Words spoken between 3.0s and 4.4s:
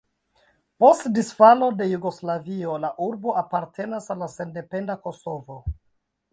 urbo apartenas al